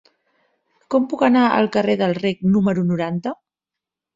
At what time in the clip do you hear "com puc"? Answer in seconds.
0.95-1.25